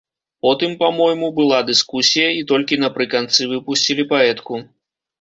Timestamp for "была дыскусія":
1.41-2.33